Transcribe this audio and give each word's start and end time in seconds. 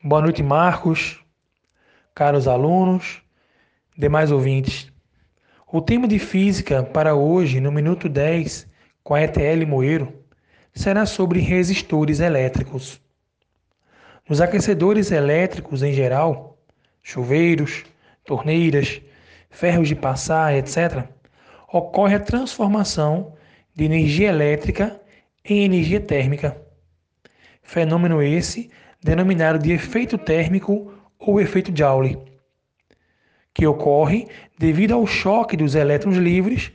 Boa 0.00 0.22
noite, 0.22 0.44
Marcos, 0.44 1.18
caros 2.14 2.46
alunos, 2.46 3.20
demais 3.96 4.30
ouvintes. 4.30 4.92
O 5.66 5.80
tema 5.82 6.06
de 6.06 6.20
física 6.20 6.84
para 6.84 7.16
hoje, 7.16 7.60
no 7.60 7.72
minuto 7.72 8.08
10, 8.08 8.68
com 9.02 9.14
a 9.16 9.22
ETL 9.22 9.66
Moeiro, 9.66 10.22
será 10.72 11.04
sobre 11.04 11.40
resistores 11.40 12.20
elétricos. 12.20 13.00
Nos 14.28 14.40
aquecedores 14.40 15.10
elétricos 15.10 15.82
em 15.82 15.92
geral, 15.92 16.56
chuveiros, 17.02 17.84
torneiras, 18.24 19.02
ferros 19.50 19.88
de 19.88 19.96
passar, 19.96 20.54
etc., 20.54 21.08
ocorre 21.72 22.14
a 22.14 22.20
transformação 22.20 23.34
de 23.74 23.84
energia 23.84 24.28
elétrica 24.28 25.00
em 25.44 25.64
energia 25.64 26.00
térmica. 26.00 26.56
Fenômeno 27.64 28.22
esse 28.22 28.70
denominado 29.02 29.58
de 29.58 29.72
efeito 29.72 30.18
térmico 30.18 30.92
ou 31.18 31.40
efeito 31.40 31.76
Joule, 31.76 32.18
que 33.54 33.66
ocorre 33.66 34.28
devido 34.58 34.92
ao 34.92 35.06
choque 35.06 35.56
dos 35.56 35.74
elétrons 35.74 36.16
livres 36.16 36.72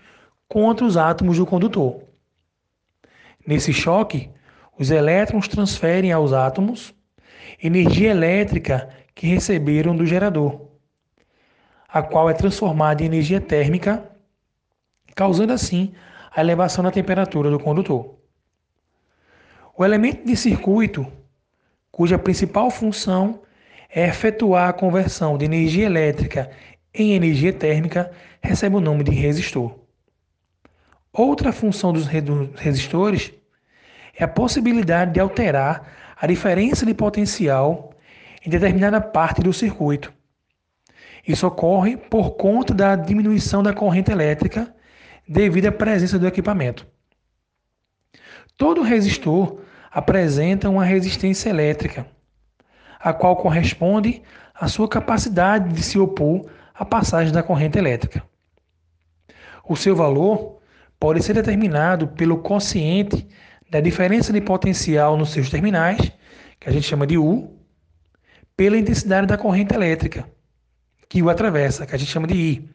contra 0.48 0.86
os 0.86 0.98
átomos 0.98 1.38
do 1.38 1.46
condutor. 1.46 2.04
Nesse 3.46 3.74
choque, 3.74 4.30
os 4.78 4.90
elétrons 4.90 5.48
transferem 5.48 6.12
aos 6.12 6.34
átomos 6.34 6.94
energia 7.62 8.12
elétrica 8.12 8.90
que 9.14 9.28
receberam 9.28 9.96
do 9.96 10.06
gerador, 10.06 10.70
a 11.88 12.02
qual 12.02 12.30
é 12.30 12.34
transformada 12.34 13.04
em 13.04 13.06
energia 13.06 13.40
térmica, 13.40 14.10
causando 15.16 15.54
assim 15.54 15.94
a 16.36 16.42
elevação 16.42 16.84
da 16.84 16.92
temperatura 16.92 17.50
do 17.50 17.60
condutor. 17.60 18.18
O 19.78 19.86
elemento 19.86 20.26
de 20.26 20.36
circuito 20.36 21.06
cuja 21.94 22.18
principal 22.18 22.72
função 22.72 23.44
é 23.88 24.08
efetuar 24.08 24.68
a 24.68 24.74
conversão 24.74 25.38
de 25.38 25.46
energia 25.46 25.86
elétrica 25.86 26.50
em 26.92 27.14
energia 27.14 27.54
térmica, 27.54 28.12
recebe 28.42 28.76
o 28.76 28.82
nome 28.82 29.04
de 29.04 29.12
resistor. 29.12 29.78
Outra 31.14 31.54
função 31.54 31.94
dos 31.94 32.08
resistores 32.08 33.32
é 34.18 34.24
a 34.24 34.28
possibilidade 34.28 35.14
de 35.14 35.20
alterar 35.20 36.16
a 36.20 36.26
diferença 36.26 36.84
de 36.84 36.96
potencial 36.96 37.94
em 38.44 38.50
determinada 38.50 39.00
parte 39.00 39.42
do 39.42 39.54
circuito. 39.54 40.12
Isso 41.28 41.46
ocorre 41.46 41.96
por 41.96 42.32
conta 42.32 42.74
da 42.74 42.96
diminuição 42.96 43.62
da 43.62 43.72
corrente 43.72 44.12
elétrica 44.12 44.76
devido 45.28 45.68
à 45.68 45.72
presença 45.72 46.18
do 46.18 46.26
equipamento. 46.26 46.88
Todo 48.58 48.82
resistor 48.82 49.62
apresenta 49.94 50.70
uma 50.70 50.84
resistência 50.84 51.50
elétrica, 51.50 52.08
a 53.00 53.14
qual 53.14 53.36
corresponde 53.36 54.24
à 54.56 54.68
sua 54.68 54.88
capacidade 54.90 55.72
de 55.72 55.84
se 55.84 56.00
opor 56.00 56.50
à 56.74 56.84
passagem 56.84 57.32
da 57.32 57.44
corrente 57.44 57.78
elétrica. 57.78 58.24
O 59.64 59.76
seu 59.76 59.96
valor 59.96 60.60
pode 61.00 61.22
ser 61.22 61.34
determinado 61.36 62.08
pelo 62.08 62.40
quociente 62.40 63.28
da 63.70 63.80
diferença 63.80 64.34
de 64.34 64.42
potencial 64.42 65.16
nos 65.16 65.30
seus 65.30 65.50
terminais, 65.50 66.12
que 66.60 66.68
a 66.68 66.72
gente 66.72 66.88
chama 66.88 67.06
de 67.06 67.18
U, 67.18 67.56
pela 68.58 68.78
intensidade 68.78 69.28
da 69.28 69.38
corrente 69.38 69.76
elétrica, 69.76 70.28
que 71.08 71.22
o 71.22 71.30
atravessa, 71.30 71.86
que 71.86 71.94
a 71.94 71.98
gente 72.00 72.10
chama 72.10 72.28
de 72.28 72.36
I. 72.36 72.70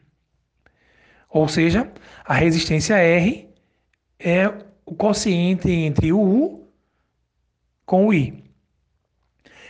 Ou 1.29 1.47
seja, 1.47 1.91
a 2.25 2.33
resistência 2.33 2.95
R 2.95 3.49
é 4.17 4.47
o 4.85 4.95
quociente 4.95 5.69
entre 5.69 6.11
o 6.13 6.19
U 6.19 6.58
com 7.89 8.05
o 8.05 8.13
I. 8.13 8.43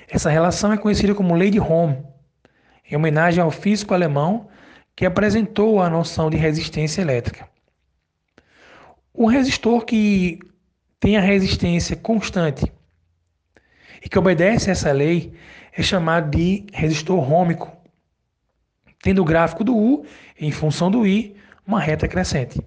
Essa 0.09 0.29
relação 0.29 0.73
é 0.73 0.77
conhecida 0.77 1.15
como 1.15 1.35
lei 1.35 1.49
de 1.49 1.57
Ohm, 1.57 2.03
em 2.91 2.93
homenagem 2.97 3.41
ao 3.41 3.49
físico 3.49 3.93
alemão 3.93 4.49
que 4.93 5.05
apresentou 5.05 5.81
a 5.81 5.89
noção 5.89 6.29
de 6.29 6.35
resistência 6.35 7.01
elétrica. 7.01 7.47
Um 9.15 9.25
resistor 9.25 9.85
que 9.85 10.37
tem 10.99 11.15
a 11.15 11.21
resistência 11.21 11.95
constante 11.95 12.69
e 14.03 14.09
que 14.09 14.19
obedece 14.19 14.69
a 14.69 14.73
essa 14.73 14.91
lei 14.91 15.31
é 15.71 15.81
chamado 15.81 16.29
de 16.29 16.65
resistor 16.73 17.21
rômico, 17.21 17.71
tendo 19.01 19.21
o 19.21 19.25
gráfico 19.25 19.63
do 19.63 19.77
U 19.77 20.05
em 20.37 20.51
função 20.51 20.91
do 20.91 21.07
I 21.07 21.37
uma 21.65 21.79
reta 21.79 22.05
crescente. 22.05 22.61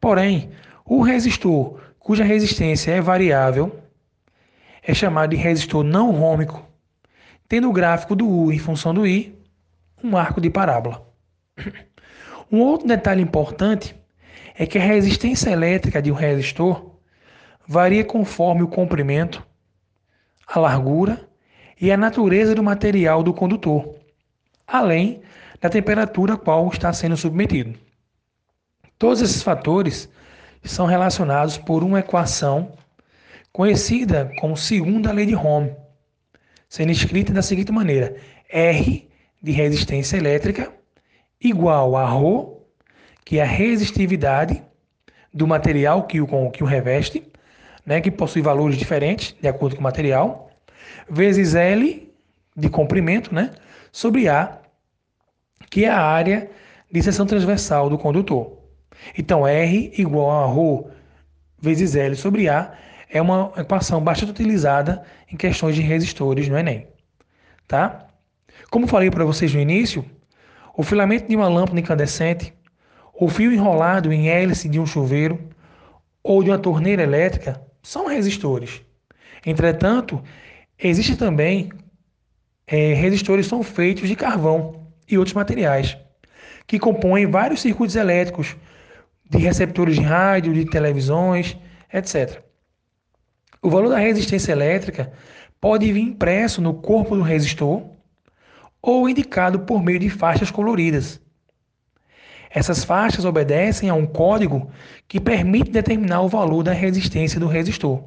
Porém, 0.00 0.52
o 0.84 1.02
resistor 1.02 1.80
cuja 1.98 2.22
resistência 2.22 2.92
é 2.92 3.00
variável 3.00 3.82
é 4.86 4.92
chamado 4.92 5.30
de 5.30 5.36
resistor 5.36 5.82
não 5.82 6.10
rômico, 6.10 6.68
tendo 7.48 7.68
o 7.68 7.72
gráfico 7.72 8.14
do 8.14 8.28
U 8.28 8.52
em 8.52 8.58
função 8.58 8.92
do 8.92 9.06
I 9.06 9.34
um 10.02 10.16
arco 10.16 10.40
de 10.40 10.50
parábola. 10.50 11.06
Um 12.52 12.60
outro 12.60 12.86
detalhe 12.86 13.22
importante 13.22 13.96
é 14.54 14.66
que 14.66 14.78
a 14.78 14.82
resistência 14.82 15.50
elétrica 15.50 16.00
de 16.00 16.12
um 16.12 16.14
resistor 16.14 16.94
varia 17.66 18.04
conforme 18.04 18.62
o 18.62 18.68
comprimento, 18.68 19.44
a 20.46 20.60
largura 20.60 21.26
e 21.80 21.90
a 21.90 21.96
natureza 21.96 22.54
do 22.54 22.62
material 22.62 23.22
do 23.22 23.32
condutor, 23.32 23.96
além 24.66 25.22
da 25.60 25.68
temperatura 25.68 26.34
a 26.34 26.36
qual 26.36 26.68
está 26.68 26.92
sendo 26.92 27.16
submetido. 27.16 27.76
Todos 28.98 29.22
esses 29.22 29.42
fatores 29.42 30.08
são 30.62 30.86
relacionados 30.86 31.58
por 31.58 31.82
uma 31.82 32.00
equação 32.00 32.72
conhecida 33.54 34.32
como 34.40 34.56
segunda 34.56 35.12
lei 35.12 35.26
de 35.26 35.36
Ohm, 35.36 35.70
sendo 36.68 36.90
escrita 36.90 37.32
da 37.32 37.40
seguinte 37.40 37.70
maneira: 37.70 38.16
R 38.50 39.08
de 39.40 39.52
resistência 39.52 40.16
elétrica 40.16 40.72
igual 41.40 41.96
a 41.96 42.04
ρ, 42.04 42.46
que 43.24 43.38
é 43.38 43.42
a 43.42 43.46
resistividade 43.46 44.60
do 45.32 45.46
material 45.46 46.02
que 46.04 46.20
o, 46.20 46.50
que 46.50 46.64
o 46.64 46.66
reveste, 46.66 47.30
né, 47.86 48.00
que 48.00 48.10
possui 48.10 48.42
valores 48.42 48.76
diferentes 48.76 49.36
de 49.40 49.46
acordo 49.46 49.76
com 49.76 49.80
o 49.80 49.84
material, 49.84 50.50
vezes 51.08 51.54
L 51.54 52.12
de 52.56 52.68
comprimento, 52.68 53.32
né, 53.32 53.52
sobre 53.92 54.28
A, 54.28 54.58
que 55.70 55.84
é 55.84 55.88
a 55.88 56.00
área 56.00 56.50
de 56.90 57.02
seção 57.02 57.24
transversal 57.24 57.88
do 57.88 57.98
condutor. 57.98 58.58
Então, 59.16 59.46
R 59.46 59.92
igual 59.96 60.30
a 60.30 60.46
ρ 60.46 60.90
vezes 61.60 61.94
L 61.94 62.16
sobre 62.16 62.48
A 62.48 62.76
é 63.14 63.22
uma 63.22 63.52
equação 63.56 64.00
bastante 64.00 64.32
utilizada 64.32 65.04
em 65.32 65.36
questões 65.36 65.76
de 65.76 65.80
resistores 65.80 66.48
no 66.48 66.58
Enem. 66.58 66.88
Tá? 67.68 68.08
Como 68.70 68.88
falei 68.88 69.08
para 69.08 69.24
vocês 69.24 69.54
no 69.54 69.60
início, 69.60 70.04
o 70.76 70.82
filamento 70.82 71.28
de 71.28 71.36
uma 71.36 71.48
lâmpada 71.48 71.78
incandescente, 71.78 72.52
o 73.14 73.28
fio 73.28 73.52
enrolado 73.52 74.12
em 74.12 74.28
hélice 74.28 74.68
de 74.68 74.80
um 74.80 74.84
chuveiro 74.84 75.38
ou 76.24 76.42
de 76.42 76.50
uma 76.50 76.58
torneira 76.58 77.04
elétrica 77.04 77.62
são 77.84 78.08
resistores. 78.08 78.82
Entretanto, 79.46 80.20
existem 80.76 81.14
também 81.14 81.70
é, 82.66 82.94
resistores 82.94 83.46
que 83.46 83.50
são 83.50 83.62
feitos 83.62 84.08
de 84.08 84.16
carvão 84.16 84.88
e 85.08 85.16
outros 85.16 85.34
materiais, 85.34 85.96
que 86.66 86.80
compõem 86.80 87.26
vários 87.26 87.60
circuitos 87.60 87.94
elétricos 87.94 88.56
de 89.30 89.38
receptores 89.38 89.94
de 89.94 90.02
rádio, 90.02 90.52
de 90.52 90.64
televisões, 90.64 91.56
etc. 91.92 92.42
O 93.64 93.70
valor 93.70 93.88
da 93.88 93.96
resistência 93.96 94.52
elétrica 94.52 95.10
pode 95.58 95.90
vir 95.90 96.02
impresso 96.02 96.60
no 96.60 96.74
corpo 96.74 97.16
do 97.16 97.22
resistor 97.22 97.82
ou 98.82 99.08
indicado 99.08 99.60
por 99.60 99.82
meio 99.82 99.98
de 99.98 100.10
faixas 100.10 100.50
coloridas. 100.50 101.18
Essas 102.50 102.84
faixas 102.84 103.24
obedecem 103.24 103.88
a 103.88 103.94
um 103.94 104.04
código 104.04 104.70
que 105.08 105.18
permite 105.18 105.70
determinar 105.70 106.20
o 106.20 106.28
valor 106.28 106.62
da 106.62 106.74
resistência 106.74 107.40
do 107.40 107.46
resistor. 107.46 108.04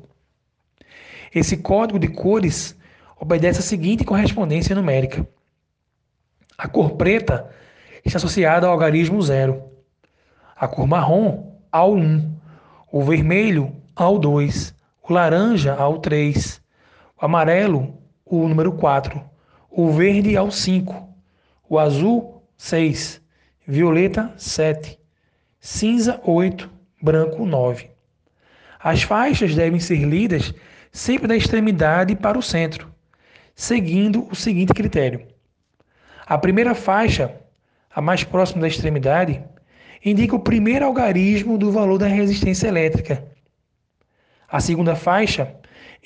Esse 1.34 1.58
código 1.58 1.98
de 1.98 2.10
cores 2.10 2.78
obedece 3.20 3.60
a 3.60 3.64
seguinte 3.64 4.06
correspondência 4.06 4.76
numérica. 4.76 5.28
A 6.56 6.68
cor 6.68 6.92
preta 6.92 7.50
está 8.06 8.18
associada 8.18 8.68
ao 8.68 8.74
algarismo 8.74 9.20
zero, 9.24 9.64
a 10.56 10.68
cor 10.68 10.86
marrom 10.86 11.52
ao 11.72 11.96
1, 11.96 12.32
o 12.92 13.04
vermelho 13.04 13.76
ao 13.96 14.20
2 14.20 14.77
o 15.10 15.14
laranja 15.14 15.74
ao 15.74 16.00
3, 16.00 16.62
o 17.22 17.26
amarelo, 17.26 17.98
o 18.26 18.46
número 18.46 18.74
4, 18.74 19.22
o 19.70 19.90
verde 19.90 20.36
ao 20.36 20.52
5, 20.52 21.08
o 21.70 21.80
azul, 21.80 22.44
6, 22.58 23.22
violeta, 23.66 24.34
7, 24.38 25.00
cinza, 25.62 26.20
8, 26.26 26.70
branco, 27.02 27.46
9. 27.46 27.90
As 28.80 29.04
faixas 29.04 29.56
devem 29.56 29.80
ser 29.80 30.04
lidas 30.04 30.54
sempre 30.92 31.28
da 31.28 31.38
extremidade 31.38 32.14
para 32.14 32.38
o 32.38 32.44
centro, 32.44 32.94
seguindo 33.56 34.28
o 34.30 34.36
seguinte 34.36 34.74
critério. 34.74 35.26
A 36.26 36.38
primeira 36.38 36.76
faixa, 36.76 37.34
a 37.90 38.02
mais 38.02 38.26
próxima 38.26 38.62
da 38.62 38.68
extremidade, 38.68 39.42
indica 40.04 40.36
o 40.36 40.40
primeiro 40.40 40.86
algarismo 40.86 41.58
do 41.58 41.72
valor 41.72 41.98
da 41.98 42.08
resistência 42.08 42.68
elétrica, 42.68 43.37
a 44.48 44.60
segunda 44.60 44.96
faixa 44.96 45.56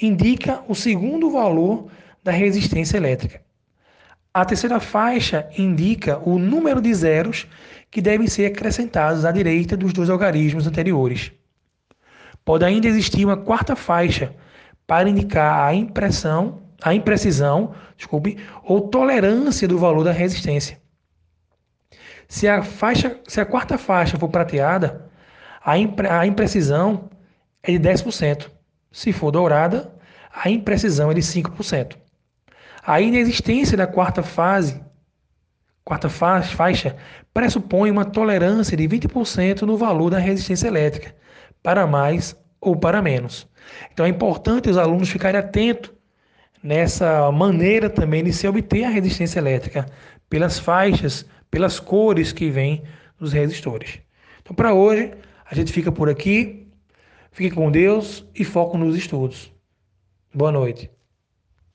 indica 0.01 0.63
o 0.67 0.73
segundo 0.73 1.29
valor 1.29 1.87
da 2.23 2.31
resistência 2.31 2.97
elétrica. 2.97 3.41
A 4.33 4.45
terceira 4.45 4.79
faixa 4.79 5.49
indica 5.57 6.17
o 6.19 6.39
número 6.39 6.81
de 6.81 6.93
zeros 6.93 7.47
que 7.89 8.01
devem 8.01 8.27
ser 8.27 8.45
acrescentados 8.45 9.25
à 9.25 9.31
direita 9.31 9.75
dos 9.75 9.91
dois 9.91 10.09
algarismos 10.09 10.65
anteriores. 10.65 11.31
Pode 12.45 12.63
ainda 12.63 12.87
existir 12.87 13.25
uma 13.25 13.37
quarta 13.37 13.75
faixa 13.75 14.33
para 14.87 15.09
indicar 15.09 15.67
a 15.67 15.73
impressão, 15.75 16.61
a 16.81 16.95
imprecisão, 16.95 17.75
desculpe, 17.97 18.37
ou 18.63 18.81
tolerância 18.81 19.67
do 19.67 19.77
valor 19.77 20.03
da 20.03 20.11
resistência. 20.11 20.79
Se 22.27 22.47
a 22.47 22.63
faixa, 22.63 23.19
se 23.27 23.41
a 23.41 23.45
quarta 23.45 23.77
faixa 23.77 24.17
for 24.17 24.29
prateada, 24.29 25.09
a, 25.63 25.77
impre, 25.77 26.07
a 26.07 26.25
imprecisão 26.25 27.09
é 27.63 27.71
de 27.71 27.79
10%. 27.79 28.49
Se 28.91 29.13
for 29.13 29.31
dourada, 29.31 29.93
a 30.33 30.49
imprecisão 30.49 31.11
é 31.11 31.13
de 31.13 31.21
5%. 31.21 31.95
A 32.83 32.99
inexistência 32.99 33.77
da 33.77 33.85
quarta 33.85 34.23
fase, 34.23 34.81
quarta 35.83 36.09
faixa, 36.09 36.95
pressupõe 37.33 37.91
uma 37.91 38.05
tolerância 38.05 38.75
de 38.75 38.87
20% 38.87 39.61
no 39.61 39.77
valor 39.77 40.09
da 40.09 40.17
resistência 40.17 40.67
elétrica, 40.67 41.15
para 41.61 41.85
mais 41.85 42.35
ou 42.59 42.75
para 42.75 43.01
menos. 43.01 43.47
Então 43.93 44.05
é 44.05 44.09
importante 44.09 44.69
os 44.69 44.77
alunos 44.77 45.09
ficarem 45.09 45.39
atentos 45.39 45.91
nessa 46.63 47.31
maneira 47.31 47.89
também 47.89 48.23
de 48.23 48.33
se 48.33 48.47
obter 48.47 48.83
a 48.83 48.89
resistência 48.89 49.39
elétrica 49.39 49.85
pelas 50.29 50.59
faixas 50.59 51.25
pelas 51.51 51.79
cores 51.79 52.31
que 52.31 52.49
vêm 52.49 52.83
dos 53.19 53.33
resistores. 53.33 53.99
Então, 54.41 54.55
para 54.55 54.73
hoje, 54.73 55.11
a 55.45 55.53
gente 55.53 55.73
fica 55.73 55.91
por 55.91 56.09
aqui. 56.09 56.67
Fique 57.31 57.55
com 57.55 57.71
Deus 57.71 58.27
e 58.35 58.43
foco 58.43 58.77
nos 58.77 58.95
estudos. 58.95 59.53
Boa 60.33 60.51
noite. 60.51 60.91